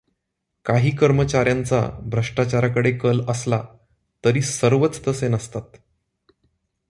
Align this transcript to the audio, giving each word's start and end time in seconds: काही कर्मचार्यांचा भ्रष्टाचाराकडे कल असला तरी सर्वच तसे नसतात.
काही 0.65 0.91
कर्मचार्यांचा 0.91 1.89
भ्रष्टाचाराकडे 2.01 2.91
कल 2.91 3.21
असला 3.27 3.63
तरी 4.25 4.41
सर्वच 4.41 5.07
तसे 5.07 5.27
नसतात. 5.27 5.77